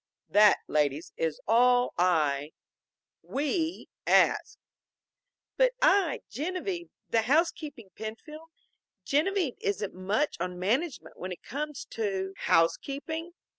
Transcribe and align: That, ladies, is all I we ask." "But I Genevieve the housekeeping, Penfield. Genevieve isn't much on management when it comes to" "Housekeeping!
That, 0.29 0.57
ladies, 0.67 1.13
is 1.15 1.39
all 1.47 1.93
I 1.95 2.53
we 3.21 3.87
ask." 4.07 4.57
"But 5.57 5.73
I 5.79 6.21
Genevieve 6.27 6.89
the 7.11 7.21
housekeeping, 7.21 7.91
Penfield. 7.95 8.49
Genevieve 9.05 9.57
isn't 9.59 9.93
much 9.93 10.37
on 10.39 10.57
management 10.57 11.19
when 11.19 11.31
it 11.31 11.43
comes 11.43 11.85
to" 11.91 12.33
"Housekeeping! 12.37 13.33